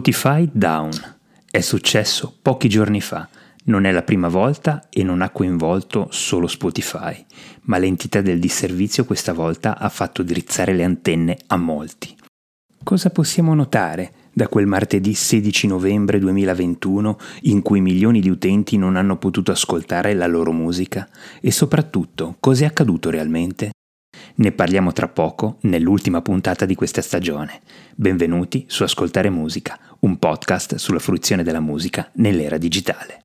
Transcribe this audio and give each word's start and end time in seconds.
Spotify 0.00 0.48
down. 0.50 0.90
È 1.50 1.60
successo 1.60 2.34
pochi 2.40 2.70
giorni 2.70 3.02
fa. 3.02 3.28
Non 3.64 3.84
è 3.84 3.92
la 3.92 4.00
prima 4.00 4.28
volta 4.28 4.88
e 4.88 5.02
non 5.02 5.20
ha 5.20 5.28
coinvolto 5.28 6.08
solo 6.10 6.46
Spotify, 6.46 7.22
ma 7.64 7.76
l'entità 7.76 8.22
del 8.22 8.38
disservizio 8.38 9.04
questa 9.04 9.34
volta 9.34 9.76
ha 9.76 9.90
fatto 9.90 10.22
drizzare 10.22 10.72
le 10.72 10.84
antenne 10.84 11.36
a 11.48 11.58
molti. 11.58 12.16
Cosa 12.82 13.10
possiamo 13.10 13.52
notare 13.52 14.12
da 14.32 14.48
quel 14.48 14.64
martedì 14.64 15.12
16 15.12 15.66
novembre 15.66 16.18
2021 16.18 17.18
in 17.42 17.60
cui 17.60 17.82
milioni 17.82 18.20
di 18.20 18.30
utenti 18.30 18.78
non 18.78 18.96
hanno 18.96 19.18
potuto 19.18 19.50
ascoltare 19.50 20.14
la 20.14 20.26
loro 20.26 20.52
musica? 20.52 21.06
E 21.42 21.50
soprattutto, 21.50 22.36
cos'è 22.40 22.64
accaduto 22.64 23.10
realmente? 23.10 23.72
Ne 24.40 24.52
parliamo 24.52 24.94
tra 24.94 25.06
poco 25.06 25.58
nell'ultima 25.64 26.22
puntata 26.22 26.64
di 26.64 26.74
questa 26.74 27.02
stagione. 27.02 27.60
Benvenuti 27.94 28.64
su 28.68 28.82
Ascoltare 28.82 29.28
Musica, 29.28 29.78
un 29.98 30.18
podcast 30.18 30.76
sulla 30.76 30.98
fruizione 30.98 31.42
della 31.42 31.60
musica 31.60 32.08
nell'era 32.14 32.56
digitale. 32.56 33.24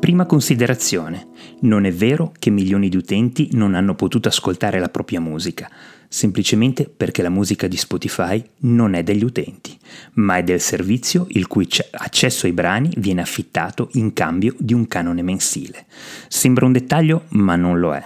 Prima 0.00 0.26
considerazione. 0.26 1.28
Non 1.60 1.84
è 1.84 1.92
vero 1.92 2.32
che 2.36 2.50
milioni 2.50 2.88
di 2.88 2.96
utenti 2.96 3.50
non 3.52 3.76
hanno 3.76 3.94
potuto 3.94 4.26
ascoltare 4.26 4.80
la 4.80 4.88
propria 4.88 5.20
musica, 5.20 5.70
semplicemente 6.08 6.88
perché 6.88 7.22
la 7.22 7.30
musica 7.30 7.68
di 7.68 7.76
Spotify 7.76 8.44
non 8.62 8.94
è 8.94 9.04
degli 9.04 9.22
utenti, 9.22 9.78
ma 10.14 10.38
è 10.38 10.42
del 10.42 10.60
servizio 10.60 11.26
il 11.28 11.46
cui 11.46 11.68
accesso 11.92 12.46
ai 12.46 12.52
brani 12.52 12.92
viene 12.96 13.20
affittato 13.20 13.90
in 13.92 14.12
cambio 14.12 14.56
di 14.58 14.74
un 14.74 14.88
canone 14.88 15.22
mensile. 15.22 15.86
Sembra 16.26 16.66
un 16.66 16.72
dettaglio, 16.72 17.26
ma 17.28 17.54
non 17.54 17.78
lo 17.78 17.94
è. 17.94 18.02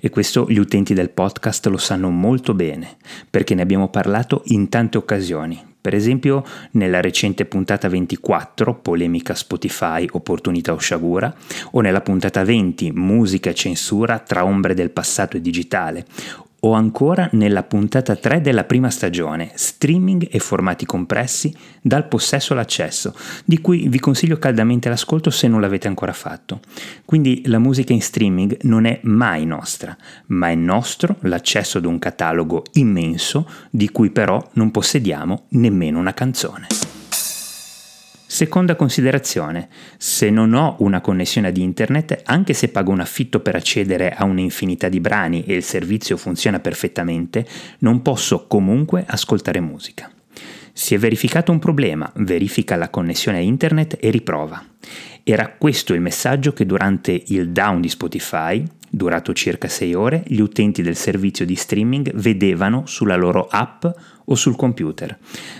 E 0.00 0.10
questo 0.10 0.46
gli 0.48 0.58
utenti 0.58 0.94
del 0.94 1.10
podcast 1.10 1.66
lo 1.66 1.76
sanno 1.76 2.10
molto 2.10 2.54
bene, 2.54 2.96
perché 3.28 3.54
ne 3.54 3.62
abbiamo 3.62 3.88
parlato 3.88 4.42
in 4.46 4.68
tante 4.68 4.98
occasioni. 4.98 5.68
Per 5.80 5.94
esempio 5.94 6.44
nella 6.72 7.00
recente 7.00 7.44
puntata 7.44 7.88
24, 7.88 8.74
polemica 8.74 9.34
Spotify, 9.34 10.06
opportunità 10.10 10.72
o 10.72 10.78
sciagura, 10.78 11.34
o 11.70 11.80
nella 11.80 12.00
puntata 12.00 12.42
20, 12.44 12.92
musica 12.92 13.50
e 13.50 13.54
censura 13.54 14.18
tra 14.18 14.44
ombre 14.44 14.74
del 14.74 14.90
passato 14.90 15.36
e 15.36 15.40
digitale, 15.40 16.04
o 16.60 16.72
ancora 16.72 17.28
nella 17.32 17.62
puntata 17.62 18.16
3 18.16 18.40
della 18.40 18.64
prima 18.64 18.90
stagione, 18.90 19.52
streaming 19.54 20.28
e 20.30 20.38
formati 20.38 20.86
compressi 20.86 21.54
dal 21.80 22.08
possesso 22.08 22.52
all'accesso, 22.52 23.14
di 23.44 23.60
cui 23.60 23.88
vi 23.88 24.00
consiglio 24.00 24.38
caldamente 24.38 24.88
l'ascolto 24.88 25.30
se 25.30 25.46
non 25.46 25.60
l'avete 25.60 25.88
ancora 25.88 26.12
fatto. 26.12 26.60
Quindi 27.04 27.42
la 27.46 27.58
musica 27.58 27.92
in 27.92 28.02
streaming 28.02 28.58
non 28.62 28.86
è 28.86 28.98
mai 29.02 29.46
nostra, 29.46 29.96
ma 30.26 30.48
è 30.48 30.54
nostro 30.54 31.16
l'accesso 31.20 31.78
ad 31.78 31.84
un 31.84 31.98
catalogo 31.98 32.64
immenso 32.72 33.48
di 33.70 33.90
cui 33.90 34.10
però 34.10 34.44
non 34.54 34.70
possediamo 34.70 35.44
nemmeno 35.50 35.98
una 35.98 36.14
canzone. 36.14 36.66
Seconda 38.30 38.76
considerazione, 38.76 39.70
se 39.96 40.28
non 40.28 40.52
ho 40.52 40.76
una 40.80 41.00
connessione 41.00 41.48
ad 41.48 41.56
internet, 41.56 42.20
anche 42.26 42.52
se 42.52 42.68
pago 42.68 42.92
un 42.92 43.00
affitto 43.00 43.40
per 43.40 43.54
accedere 43.54 44.10
a 44.10 44.24
un'infinità 44.24 44.90
di 44.90 45.00
brani 45.00 45.44
e 45.44 45.54
il 45.54 45.62
servizio 45.62 46.18
funziona 46.18 46.60
perfettamente, 46.60 47.46
non 47.78 48.02
posso 48.02 48.46
comunque 48.46 49.02
ascoltare 49.08 49.60
musica. 49.60 50.10
Si 50.74 50.94
è 50.94 50.98
verificato 50.98 51.52
un 51.52 51.58
problema, 51.58 52.12
verifica 52.16 52.76
la 52.76 52.90
connessione 52.90 53.38
a 53.38 53.40
internet 53.40 53.96
e 53.98 54.10
riprova. 54.10 54.62
Era 55.24 55.48
questo 55.56 55.94
il 55.94 56.02
messaggio 56.02 56.52
che 56.52 56.66
durante 56.66 57.22
il 57.28 57.48
down 57.48 57.80
di 57.80 57.88
Spotify, 57.88 58.62
durato 58.90 59.32
circa 59.32 59.68
6 59.68 59.94
ore, 59.94 60.22
gli 60.26 60.40
utenti 60.40 60.82
del 60.82 60.96
servizio 60.96 61.44
di 61.44 61.54
streaming 61.54 62.12
vedevano 62.14 62.84
sulla 62.86 63.16
loro 63.16 63.46
app 63.50 63.84
o 64.24 64.34
sul 64.34 64.56
computer. 64.56 65.18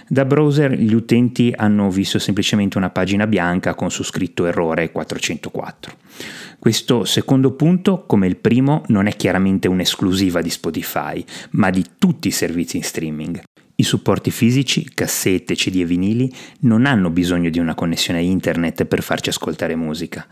Da 0.09 0.25
browser 0.25 0.73
gli 0.73 0.95
utenti 0.95 1.53
hanno 1.57 1.91
visto 1.91 2.19
semplicemente 2.19 2.79
una 2.79 2.91
pagina 2.91 3.27
bianca 3.27 3.75
con 3.75 3.91
su 3.91 4.03
scritto 4.03 4.47
errore 4.47 4.93
404. 4.93 5.93
Questo 6.59 7.05
secondo 7.05 7.53
punto, 7.53 8.05
come 8.07 8.27
il 8.27 8.37
primo, 8.37 8.83
non 8.89 9.07
è 9.07 9.17
chiaramente 9.17 9.69
un'esclusiva 9.69 10.43
di 10.43 10.51
Spotify, 10.51 11.25
ma 11.51 11.71
di 11.71 11.85
tutti 11.99 12.29
i 12.29 12.33
servizi 12.33 12.77
in 12.77 12.83
streaming. 12.83 13.43
I 13.81 13.85
supporti 13.85 14.33
fisici, 14.33 14.91
cassette, 14.93 15.55
CD 15.55 15.77
e 15.77 15.85
vinili 15.85 16.29
non 16.63 16.85
hanno 16.85 17.11
bisogno 17.11 17.49
di 17.49 17.61
una 17.61 17.77
connessione 17.77 18.19
a 18.19 18.23
internet 18.23 18.87
per 18.87 19.05
farci 19.05 19.29
ascoltare 19.29 19.77
musica. 19.77 20.27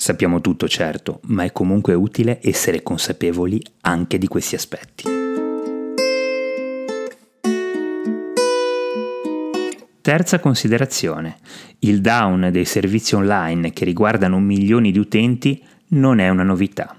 Sappiamo 0.00 0.40
tutto 0.40 0.68
certo, 0.68 1.18
ma 1.24 1.42
è 1.42 1.50
comunque 1.50 1.92
utile 1.92 2.38
essere 2.40 2.84
consapevoli 2.84 3.60
anche 3.80 4.16
di 4.16 4.28
questi 4.28 4.54
aspetti. 4.54 5.02
Terza 10.00 10.38
considerazione. 10.38 11.38
Il 11.80 12.00
down 12.00 12.50
dei 12.52 12.64
servizi 12.64 13.16
online 13.16 13.72
che 13.72 13.84
riguardano 13.84 14.38
milioni 14.38 14.92
di 14.92 15.00
utenti 15.00 15.60
non 15.88 16.20
è 16.20 16.28
una 16.28 16.44
novità. 16.44 16.96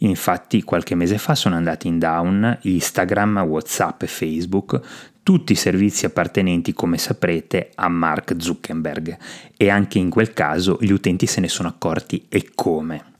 Infatti 0.00 0.62
qualche 0.62 0.94
mese 0.94 1.16
fa 1.16 1.34
sono 1.34 1.54
andati 1.54 1.88
in 1.88 1.98
down 1.98 2.58
Instagram, 2.60 3.38
Whatsapp 3.38 4.02
e 4.02 4.06
Facebook, 4.06 4.80
tutti 5.24 5.52
i 5.52 5.56
servizi 5.56 6.04
appartenenti, 6.06 6.72
come 6.72 6.98
saprete, 6.98 7.70
a 7.74 7.88
Mark 7.88 8.36
Zuckerberg 8.38 9.16
e 9.56 9.70
anche 9.70 9.98
in 9.98 10.10
quel 10.10 10.32
caso 10.32 10.78
gli 10.80 10.92
utenti 10.92 11.26
se 11.26 11.40
ne 11.40 11.48
sono 11.48 11.68
accorti 11.68 12.26
e 12.28 12.50
come. 12.54 13.12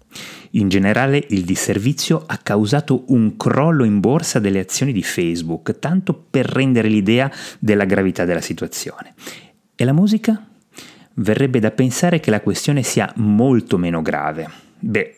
In 0.51 0.69
generale 0.69 1.25
il 1.31 1.45
disservizio 1.45 2.23
ha 2.27 2.37
causato 2.37 3.05
un 3.09 3.37
crollo 3.37 3.83
in 3.83 3.99
borsa 3.99 4.39
delle 4.39 4.61
azioni 4.61 4.93
di 4.93 5.03
Facebook, 5.03 5.81
tanto 5.81 6.15
per 6.15 6.47
rendere 6.47 6.89
l'idea 6.89 7.29
della 7.59 7.87
gravità 7.87 8.25
della 8.25 8.41
situazione. 8.41 9.15
E 9.75 9.85
la 9.85 9.93
musica? 9.93 10.47
Verrebbe 11.15 11.59
da 11.59 11.73
pensare 11.73 12.21
che 12.21 12.31
la 12.31 12.41
questione 12.41 12.83
sia 12.83 13.11
molto 13.17 13.79
meno 13.79 14.03
grave. 14.03 14.49
Beh, 14.79 15.17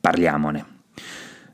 parliamone. 0.00 0.64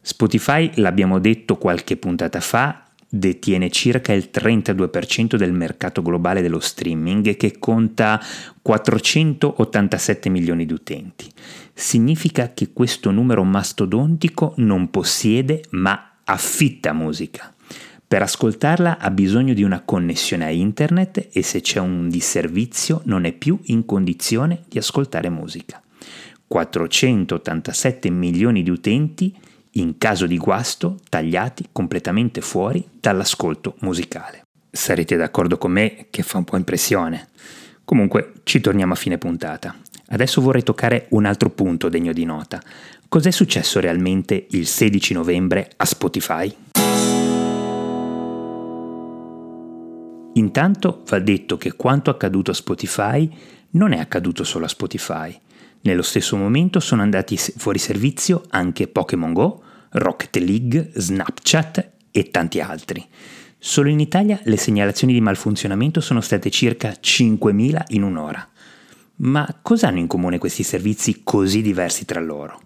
Spotify, 0.03 0.71
l'abbiamo 0.75 1.19
detto 1.19 1.57
qualche 1.57 1.97
puntata 1.97 2.41
fa, 2.41 2.86
detiene 3.09 3.71
circa 3.71 4.13
il 4.13 4.31
32% 4.33 5.37
del 5.37 5.53
mercato 5.53 6.03
globale 6.03 6.43
dello 6.43 6.61
streaming 6.61 7.37
che 7.37 7.59
conta 7.59 8.21
487 8.63 10.29
milioni 10.29 10.67
di 10.67 10.73
utenti. 10.73 11.31
Significa 11.73 12.53
che 12.53 12.73
questo 12.73 13.11
numero 13.11 13.45
mastodontico 13.45 14.55
non 14.57 14.91
possiede 14.91 15.63
ma 15.71 16.19
affitta 16.25 16.93
musica. 16.93 17.53
Per 18.09 18.23
ascoltarla 18.23 18.99
ha 18.99 19.11
bisogno 19.11 19.53
di 19.53 19.65
una 19.65 19.81
connessione 19.81 20.45
a 20.45 20.51
internet 20.51 21.29
e 21.33 21.43
se 21.43 21.61
c'è 21.61 21.81
un 21.81 22.09
disservizio 22.09 23.03
non 23.05 23.25
è 23.25 23.33
più 23.33 23.59
in 23.65 23.85
condizione 23.85 24.63
di 24.69 24.79
ascoltare 24.79 25.29
musica. 25.29 25.83
487 26.47 28.09
milioni 28.11 28.63
di 28.63 28.71
utenti 28.71 29.35
in 29.77 29.99
caso 29.99 30.27
di 30.27 30.39
guasto 30.39 30.99
tagliati 31.09 31.69
completamente 31.73 32.41
fuori 32.41 32.87
dall'ascolto 33.01 33.77
musicale. 33.81 34.43
Sarete 34.71 35.17
d'accordo 35.17 35.59
con 35.59 35.73
me 35.73 36.07
che 36.11 36.23
fa 36.23 36.39
un 36.39 36.45
po' 36.45 36.57
impressione. 36.57 37.29
Comunque 37.85 38.33
ci 38.45 38.61
torniamo 38.61 38.93
a 38.93 38.97
fine 38.97 39.19
puntata. 39.19 39.75
Adesso 40.09 40.41
vorrei 40.41 40.63
toccare 40.63 41.07
un 41.11 41.25
altro 41.25 41.51
punto 41.51 41.89
degno 41.89 42.13
di 42.13 42.25
nota. 42.25 42.61
Cos'è 43.09 43.31
successo 43.31 43.81
realmente 43.81 44.47
il 44.51 44.67
16 44.67 45.15
novembre 45.15 45.71
a 45.77 45.85
Spotify? 45.85 46.55
Intanto 50.35 51.03
va 51.09 51.19
detto 51.19 51.57
che 51.57 51.73
quanto 51.73 52.11
accaduto 52.11 52.51
a 52.51 52.55
Spotify 52.55 53.31
non 53.71 53.93
è 53.93 53.99
accaduto 53.99 54.45
solo 54.45 54.67
a 54.67 54.69
Spotify. 54.69 55.39
Nello 55.83 56.03
stesso 56.03 56.37
momento 56.37 56.81
sono 56.81 57.03
andati 57.03 57.37
fuori 57.37 57.79
servizio 57.79 58.43
anche 58.51 58.89
Pokémon 58.89 59.33
Go, 59.33 59.63
Rocket 59.91 60.37
League, 60.37 60.91
Snapchat 60.95 61.91
e 62.11 62.31
tanti 62.31 62.61
altri. 62.61 63.07
Solo 63.59 63.89
in 63.89 64.01
Italia 64.01 64.39
le 64.45 64.57
segnalazioni 64.57 65.13
di 65.13 65.21
malfunzionamento 65.21 66.01
sono 66.01 66.21
state 66.21 66.51
circa 66.51 66.91
5.000 66.91 67.85
in 67.89 68.03
un'ora. 68.03 68.49
Ma 69.17 69.59
cosa 69.63 69.89
hanno 69.89 69.99
in 69.99 70.07
comune 70.07 70.39
questi 70.39 70.63
servizi 70.63 71.23
così 71.25 71.63
diversi 71.63 72.05
tra 72.05 72.21
loro? 72.21 72.61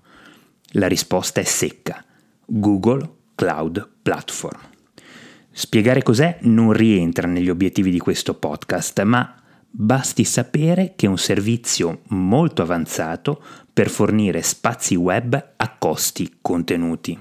La 0.73 0.89
risposta 0.89 1.41
è 1.41 1.45
secca. 1.45 2.05
Google 2.45 3.09
Cloud 3.35 3.89
Platform. 4.03 4.61
Spiegare 5.51 6.03
cos'è 6.03 6.39
non 6.43 6.73
rientra 6.73 7.27
negli 7.27 7.49
obiettivi 7.49 7.91
di 7.91 7.99
questo 7.99 8.35
podcast, 8.35 9.03
ma 9.03 9.40
basti 9.71 10.25
sapere 10.25 10.95
che 10.97 11.07
è 11.07 11.09
un 11.09 11.19
servizio 11.19 12.01
molto 12.09 12.63
avanzato 12.63 13.43
per 13.73 13.89
fornire 13.89 14.43
spazi 14.43 14.97
web 14.97 15.53
a 15.57 15.77
costi 15.79 16.39
contenuti. 16.41 17.19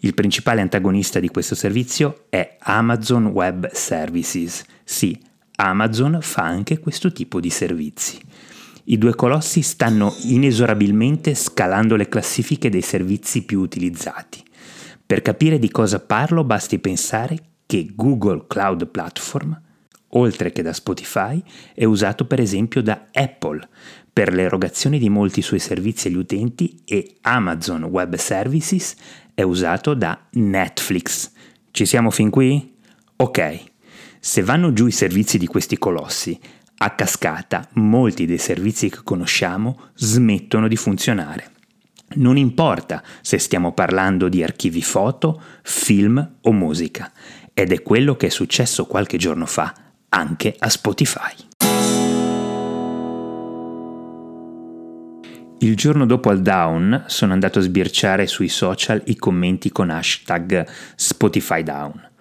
Il 0.00 0.14
principale 0.14 0.60
antagonista 0.60 1.18
di 1.18 1.28
questo 1.28 1.54
servizio 1.54 2.26
è 2.28 2.58
Amazon 2.60 3.26
Web 3.26 3.70
Services. 3.72 4.62
Sì, 4.84 5.18
Amazon 5.56 6.18
fa 6.20 6.42
anche 6.42 6.78
questo 6.78 7.10
tipo 7.10 7.40
di 7.40 7.48
servizi. 7.48 8.20
I 8.84 8.98
due 8.98 9.14
colossi 9.14 9.62
stanno 9.62 10.14
inesorabilmente 10.24 11.34
scalando 11.34 11.96
le 11.96 12.08
classifiche 12.08 12.68
dei 12.68 12.82
servizi 12.82 13.44
più 13.44 13.60
utilizzati. 13.60 14.42
Per 15.06 15.22
capire 15.22 15.58
di 15.58 15.70
cosa 15.70 16.00
parlo 16.00 16.44
basti 16.44 16.78
pensare 16.78 17.38
che 17.64 17.92
Google 17.94 18.44
Cloud 18.46 18.86
Platform 18.88 19.58
oltre 20.14 20.52
che 20.52 20.62
da 20.62 20.72
Spotify, 20.72 21.42
è 21.74 21.84
usato 21.84 22.26
per 22.26 22.40
esempio 22.40 22.82
da 22.82 23.06
Apple 23.12 23.68
per 24.14 24.32
l'erogazione 24.32 24.98
di 24.98 25.08
molti 25.08 25.42
suoi 25.42 25.58
servizi 25.58 26.06
agli 26.06 26.16
utenti 26.16 26.82
e 26.84 27.16
Amazon 27.22 27.82
Web 27.84 28.14
Services 28.14 28.94
è 29.34 29.42
usato 29.42 29.94
da 29.94 30.26
Netflix. 30.32 31.32
Ci 31.72 31.84
siamo 31.84 32.10
fin 32.10 32.30
qui? 32.30 32.76
Ok. 33.16 33.62
Se 34.20 34.42
vanno 34.42 34.72
giù 34.72 34.86
i 34.86 34.92
servizi 34.92 35.36
di 35.36 35.48
questi 35.48 35.76
colossi, 35.78 36.38
a 36.76 36.90
cascata 36.90 37.68
molti 37.72 38.24
dei 38.24 38.38
servizi 38.38 38.88
che 38.88 39.00
conosciamo 39.02 39.90
smettono 39.94 40.68
di 40.68 40.76
funzionare. 40.76 41.50
Non 42.14 42.36
importa 42.36 43.02
se 43.20 43.38
stiamo 43.38 43.72
parlando 43.72 44.28
di 44.28 44.44
archivi 44.44 44.82
foto, 44.82 45.42
film 45.62 46.36
o 46.42 46.52
musica, 46.52 47.10
ed 47.52 47.72
è 47.72 47.82
quello 47.82 48.16
che 48.16 48.28
è 48.28 48.30
successo 48.30 48.86
qualche 48.86 49.16
giorno 49.16 49.46
fa 49.46 49.83
anche 50.14 50.54
a 50.56 50.68
Spotify. 50.68 51.32
Il 55.58 55.76
giorno 55.76 56.06
dopo 56.06 56.30
al 56.30 56.40
down 56.40 57.04
sono 57.08 57.32
andato 57.32 57.58
a 57.58 57.62
sbirciare 57.62 58.26
sui 58.28 58.48
social 58.48 59.02
i 59.06 59.16
commenti 59.16 59.72
con 59.72 59.90
hashtag 59.90 60.66
Spotify 60.94 61.62
down. 61.64 62.12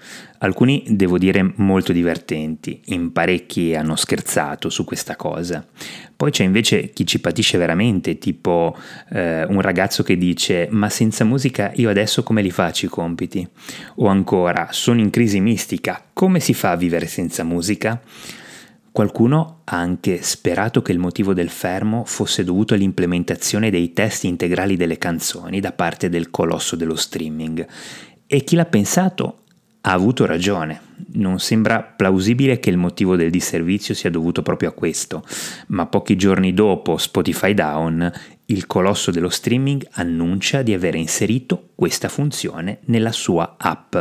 Alcuni, 0.43 0.83
devo 0.89 1.17
dire, 1.17 1.53
molto 1.55 1.93
divertenti, 1.93 2.81
in 2.87 3.13
parecchi 3.13 3.75
hanno 3.75 3.95
scherzato 3.95 4.69
su 4.69 4.83
questa 4.83 5.15
cosa. 5.15 5.65
Poi 6.17 6.31
c'è 6.31 6.43
invece 6.43 6.89
chi 6.89 7.07
ci 7.07 7.21
patisce 7.21 7.57
veramente, 7.57 8.17
tipo 8.17 8.75
eh, 9.11 9.45
un 9.45 9.61
ragazzo 9.61 10.03
che 10.03 10.17
dice 10.17 10.67
ma 10.69 10.89
senza 10.89 11.23
musica 11.23 11.71
io 11.75 11.89
adesso 11.89 12.23
come 12.23 12.41
li 12.41 12.51
faccio 12.51 12.87
i 12.87 12.89
compiti? 12.89 13.47
O 13.95 14.07
ancora, 14.07 14.67
sono 14.71 14.99
in 14.99 15.11
crisi 15.11 15.39
mistica, 15.39 16.03
come 16.11 16.41
si 16.41 16.53
fa 16.53 16.71
a 16.71 16.75
vivere 16.75 17.07
senza 17.07 17.45
musica? 17.45 18.01
Qualcuno 18.91 19.61
ha 19.63 19.77
anche 19.77 20.21
sperato 20.23 20.81
che 20.81 20.91
il 20.91 20.99
motivo 20.99 21.33
del 21.33 21.49
fermo 21.49 22.03
fosse 22.03 22.43
dovuto 22.43 22.73
all'implementazione 22.73 23.71
dei 23.71 23.93
testi 23.93 24.27
integrali 24.27 24.75
delle 24.75 24.97
canzoni 24.97 25.61
da 25.61 25.71
parte 25.71 26.09
del 26.09 26.29
colosso 26.29 26.75
dello 26.75 26.95
streaming 26.95 27.65
e 28.27 28.43
chi 28.43 28.55
l'ha 28.55 28.65
pensato 28.65 29.42
ha 29.85 29.91
avuto 29.91 30.25
ragione. 30.25 30.91
Non 31.13 31.39
sembra 31.39 31.81
plausibile 31.81 32.59
che 32.59 32.69
il 32.69 32.77
motivo 32.77 33.15
del 33.15 33.29
disservizio 33.29 33.93
sia 33.93 34.09
dovuto 34.09 34.41
proprio 34.41 34.69
a 34.69 34.73
questo, 34.73 35.23
ma 35.67 35.85
pochi 35.87 36.15
giorni 36.15 36.53
dopo 36.53 36.97
Spotify 36.97 37.53
Down, 37.53 38.11
il 38.45 38.65
colosso 38.65 39.11
dello 39.11 39.29
streaming 39.29 39.85
annuncia 39.91 40.61
di 40.61 40.73
aver 40.73 40.95
inserito 40.95 41.69
questa 41.75 42.09
funzione 42.09 42.79
nella 42.85 43.11
sua 43.11 43.55
app. 43.57 43.95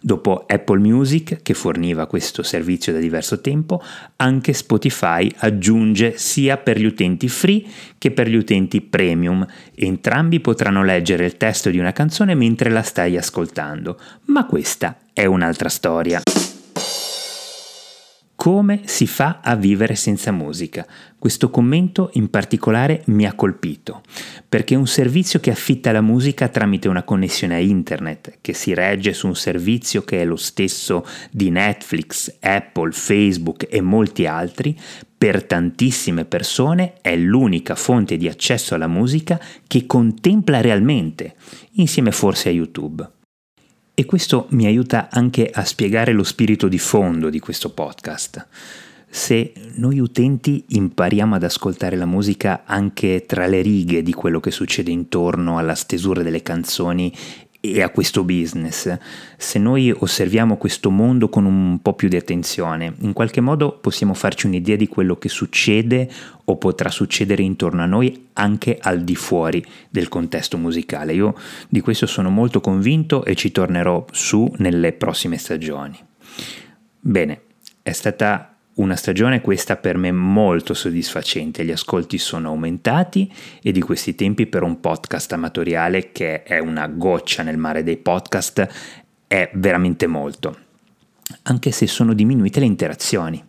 Dopo 0.00 0.44
Apple 0.46 0.78
Music, 0.78 1.42
che 1.42 1.54
forniva 1.54 2.06
questo 2.06 2.42
servizio 2.42 2.92
da 2.92 2.98
diverso 2.98 3.40
tempo, 3.40 3.82
anche 4.16 4.52
Spotify 4.52 5.30
aggiunge 5.38 6.16
sia 6.16 6.56
per 6.56 6.78
gli 6.78 6.84
utenti 6.84 7.28
free 7.28 7.62
che 7.98 8.10
per 8.10 8.28
gli 8.28 8.36
utenti 8.36 8.80
premium. 8.80 9.46
Entrambi 9.74 10.40
potranno 10.40 10.84
leggere 10.84 11.24
il 11.24 11.36
testo 11.36 11.70
di 11.70 11.78
una 11.78 11.92
canzone 11.92 12.34
mentre 12.34 12.70
la 12.70 12.82
stai 12.82 13.16
ascoltando, 13.16 13.98
ma 14.26 14.46
questa 14.46 14.98
è 15.12 15.24
un'altra 15.24 15.68
storia. 15.68 16.20
Come 18.46 18.82
si 18.84 19.08
fa 19.08 19.40
a 19.42 19.56
vivere 19.56 19.96
senza 19.96 20.30
musica? 20.30 20.86
Questo 21.18 21.50
commento 21.50 22.10
in 22.12 22.30
particolare 22.30 23.02
mi 23.06 23.26
ha 23.26 23.34
colpito, 23.34 24.02
perché 24.48 24.76
un 24.76 24.86
servizio 24.86 25.40
che 25.40 25.50
affitta 25.50 25.90
la 25.90 26.00
musica 26.00 26.46
tramite 26.46 26.86
una 26.86 27.02
connessione 27.02 27.56
a 27.56 27.58
internet, 27.58 28.38
che 28.40 28.52
si 28.52 28.72
regge 28.72 29.14
su 29.14 29.26
un 29.26 29.34
servizio 29.34 30.02
che 30.02 30.20
è 30.20 30.24
lo 30.24 30.36
stesso 30.36 31.04
di 31.32 31.50
Netflix, 31.50 32.36
Apple, 32.38 32.92
Facebook 32.92 33.66
e 33.68 33.80
molti 33.80 34.26
altri, 34.26 34.78
per 35.18 35.42
tantissime 35.42 36.24
persone 36.24 37.00
è 37.00 37.16
l'unica 37.16 37.74
fonte 37.74 38.16
di 38.16 38.28
accesso 38.28 38.76
alla 38.76 38.86
musica 38.86 39.40
che 39.66 39.86
contempla 39.86 40.60
realmente, 40.60 41.34
insieme 41.72 42.12
forse 42.12 42.50
a 42.50 42.52
YouTube. 42.52 43.14
E 43.98 44.04
questo 44.04 44.46
mi 44.50 44.66
aiuta 44.66 45.08
anche 45.10 45.48
a 45.50 45.64
spiegare 45.64 46.12
lo 46.12 46.22
spirito 46.22 46.68
di 46.68 46.78
fondo 46.78 47.30
di 47.30 47.38
questo 47.38 47.70
podcast. 47.70 48.46
Se 49.08 49.54
noi 49.76 50.00
utenti 50.00 50.66
impariamo 50.68 51.34
ad 51.34 51.42
ascoltare 51.42 51.96
la 51.96 52.04
musica 52.04 52.64
anche 52.66 53.24
tra 53.24 53.46
le 53.46 53.62
righe 53.62 54.02
di 54.02 54.12
quello 54.12 54.38
che 54.38 54.50
succede 54.50 54.90
intorno 54.90 55.56
alla 55.56 55.74
stesura 55.74 56.22
delle 56.22 56.42
canzoni 56.42 57.10
e 57.60 57.82
a 57.82 57.90
questo 57.90 58.22
business, 58.24 58.96
se 59.36 59.58
noi 59.58 59.90
osserviamo 59.96 60.56
questo 60.56 60.90
mondo 60.90 61.28
con 61.28 61.44
un 61.44 61.80
po' 61.82 61.94
più 61.94 62.08
di 62.08 62.16
attenzione, 62.16 62.94
in 63.00 63.12
qualche 63.12 63.40
modo 63.40 63.72
possiamo 63.72 64.14
farci 64.14 64.46
un'idea 64.46 64.76
di 64.76 64.88
quello 64.88 65.16
che 65.16 65.28
succede 65.28 66.08
o 66.44 66.56
potrà 66.56 66.90
succedere 66.90 67.42
intorno 67.42 67.82
a 67.82 67.86
noi 67.86 68.28
anche 68.34 68.78
al 68.80 69.02
di 69.02 69.14
fuori 69.14 69.64
del 69.90 70.08
contesto 70.08 70.58
musicale. 70.58 71.14
Io 71.14 71.34
di 71.68 71.80
questo 71.80 72.06
sono 72.06 72.30
molto 72.30 72.60
convinto 72.60 73.24
e 73.24 73.34
ci 73.34 73.50
tornerò 73.52 74.04
su 74.12 74.52
nelle 74.58 74.92
prossime 74.92 75.38
stagioni. 75.38 75.98
Bene, 77.00 77.40
è 77.82 77.92
stata 77.92 78.55
una 78.76 78.96
stagione 78.96 79.40
questa 79.40 79.76
per 79.76 79.96
me 79.96 80.12
molto 80.12 80.74
soddisfacente, 80.74 81.64
gli 81.64 81.70
ascolti 81.70 82.18
sono 82.18 82.48
aumentati 82.48 83.32
e 83.62 83.72
di 83.72 83.80
questi 83.80 84.14
tempi 84.14 84.46
per 84.46 84.62
un 84.62 84.80
podcast 84.80 85.32
amatoriale 85.32 86.12
che 86.12 86.42
è 86.42 86.58
una 86.58 86.86
goccia 86.86 87.42
nel 87.42 87.56
mare 87.56 87.82
dei 87.82 87.96
podcast 87.96 88.68
è 89.26 89.50
veramente 89.54 90.06
molto. 90.06 90.58
Anche 91.44 91.70
se 91.70 91.86
sono 91.86 92.12
diminuite 92.12 92.60
le 92.60 92.66
interazioni. 92.66 93.42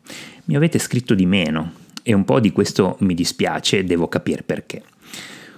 Mi 0.46 0.56
avete 0.56 0.80
scritto 0.80 1.14
di 1.14 1.26
meno 1.26 1.74
e 2.04 2.14
un 2.14 2.24
po' 2.24 2.40
di 2.40 2.52
questo 2.52 2.96
mi 3.02 3.14
dispiace 3.14 3.84
devo 3.84 4.08
capire 4.08 4.44
perché. 4.44 4.82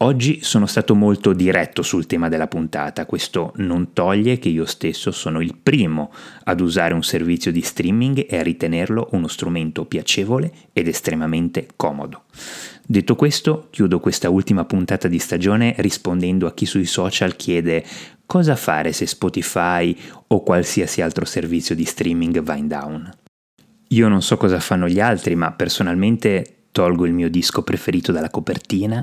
Oggi 0.00 0.40
sono 0.42 0.66
stato 0.66 0.94
molto 0.94 1.32
diretto 1.32 1.80
sul 1.80 2.04
tema 2.04 2.28
della 2.28 2.48
puntata, 2.48 3.06
questo 3.06 3.54
non 3.56 3.94
toglie 3.94 4.38
che 4.38 4.50
io 4.50 4.66
stesso 4.66 5.10
sono 5.10 5.40
il 5.40 5.56
primo 5.56 6.12
ad 6.44 6.60
usare 6.60 6.92
un 6.92 7.02
servizio 7.02 7.50
di 7.50 7.62
streaming 7.62 8.26
e 8.28 8.36
a 8.36 8.42
ritenerlo 8.42 9.08
uno 9.12 9.26
strumento 9.26 9.86
piacevole 9.86 10.52
ed 10.74 10.88
estremamente 10.88 11.68
comodo. 11.76 12.24
Detto 12.84 13.16
questo, 13.16 13.68
chiudo 13.70 13.98
questa 13.98 14.28
ultima 14.28 14.66
puntata 14.66 15.08
di 15.08 15.18
stagione 15.18 15.74
rispondendo 15.78 16.46
a 16.46 16.52
chi 16.52 16.66
sui 16.66 16.84
social 16.84 17.34
chiede 17.34 17.82
cosa 18.26 18.54
fare 18.54 18.92
se 18.92 19.06
Spotify 19.06 19.96
o 20.26 20.42
qualsiasi 20.42 21.00
altro 21.00 21.24
servizio 21.24 21.74
di 21.74 21.86
streaming 21.86 22.42
va 22.42 22.54
in 22.54 22.68
down. 22.68 23.10
Io 23.88 24.08
non 24.08 24.20
so 24.20 24.36
cosa 24.36 24.60
fanno 24.60 24.88
gli 24.88 25.00
altri, 25.00 25.36
ma 25.36 25.52
personalmente 25.52 26.66
tolgo 26.70 27.06
il 27.06 27.14
mio 27.14 27.30
disco 27.30 27.62
preferito 27.62 28.12
dalla 28.12 28.28
copertina, 28.28 29.02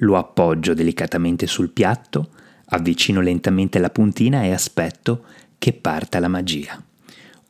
lo 0.00 0.16
appoggio 0.16 0.74
delicatamente 0.74 1.46
sul 1.46 1.70
piatto, 1.70 2.30
avvicino 2.66 3.20
lentamente 3.20 3.78
la 3.78 3.90
puntina 3.90 4.42
e 4.42 4.52
aspetto 4.52 5.24
che 5.58 5.72
parta 5.72 6.20
la 6.20 6.28
magia. 6.28 6.80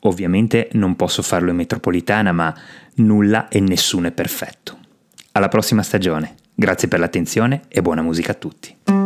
Ovviamente 0.00 0.68
non 0.72 0.96
posso 0.96 1.22
farlo 1.22 1.50
in 1.50 1.56
metropolitana, 1.56 2.32
ma 2.32 2.54
nulla 2.96 3.48
e 3.48 3.60
nessuno 3.60 4.08
è 4.08 4.12
perfetto. 4.12 4.78
Alla 5.32 5.48
prossima 5.48 5.82
stagione, 5.82 6.34
grazie 6.54 6.88
per 6.88 7.00
l'attenzione 7.00 7.62
e 7.68 7.82
buona 7.82 8.02
musica 8.02 8.32
a 8.32 8.36
tutti. 8.36 8.99